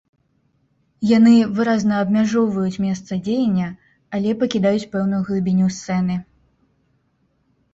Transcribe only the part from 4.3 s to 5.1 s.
пакідаюць